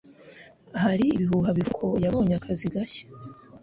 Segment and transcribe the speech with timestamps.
[0.83, 3.03] Hari ibihuha bivuga ko yabonye akazi gashya.